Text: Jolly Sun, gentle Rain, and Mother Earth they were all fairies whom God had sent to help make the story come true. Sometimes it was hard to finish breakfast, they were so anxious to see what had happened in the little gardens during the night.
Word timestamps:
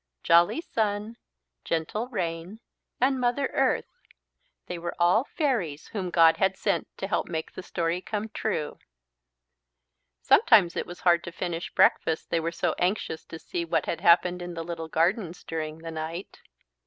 Jolly 0.23 0.61
Sun, 0.61 1.17
gentle 1.63 2.07
Rain, 2.07 2.59
and 2.99 3.19
Mother 3.19 3.51
Earth 3.53 3.99
they 4.65 4.79
were 4.79 4.95
all 4.97 5.25
fairies 5.25 5.89
whom 5.89 6.09
God 6.09 6.37
had 6.37 6.57
sent 6.57 6.87
to 6.97 7.05
help 7.07 7.27
make 7.27 7.51
the 7.51 7.61
story 7.61 8.01
come 8.01 8.27
true. 8.29 8.79
Sometimes 10.19 10.75
it 10.75 10.87
was 10.87 11.01
hard 11.01 11.23
to 11.25 11.31
finish 11.31 11.71
breakfast, 11.75 12.31
they 12.31 12.39
were 12.39 12.51
so 12.51 12.73
anxious 12.79 13.23
to 13.25 13.37
see 13.37 13.63
what 13.63 13.85
had 13.85 14.01
happened 14.01 14.41
in 14.41 14.55
the 14.55 14.63
little 14.63 14.87
gardens 14.87 15.43
during 15.43 15.77
the 15.83 15.91
night. 15.91 16.39